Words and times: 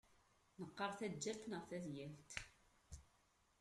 Neqqar 0.61 0.91
taǧǧalt 0.99 1.43
neɣ 1.47 1.63
tadyalt. 1.69 2.31